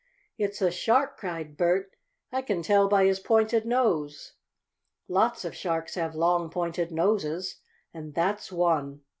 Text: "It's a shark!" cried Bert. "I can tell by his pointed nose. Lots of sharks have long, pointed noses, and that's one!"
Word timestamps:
"It's 0.35 0.63
a 0.63 0.71
shark!" 0.71 1.15
cried 1.15 1.57
Bert. 1.57 1.95
"I 2.31 2.41
can 2.41 2.63
tell 2.63 2.87
by 2.89 3.05
his 3.05 3.19
pointed 3.19 3.67
nose. 3.67 4.33
Lots 5.07 5.45
of 5.45 5.53
sharks 5.55 5.93
have 5.93 6.15
long, 6.15 6.49
pointed 6.49 6.91
noses, 6.91 7.57
and 7.93 8.15
that's 8.15 8.51
one!" 8.51 9.01